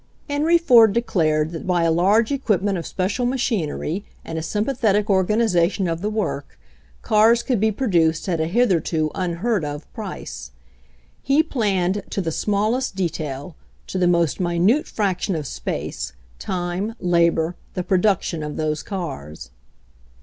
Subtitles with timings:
[0.27, 5.11] Henry Ford declared that by a large equipment of special machinery and a sympa thetic
[5.11, 6.59] organization of the work,
[7.03, 10.49] cars could be produced at a hitherto unheard of price.
[11.21, 17.55] He planned to the smallest detail, to the most minute fraction of space, time, labor,
[17.75, 19.51] the production of those cars.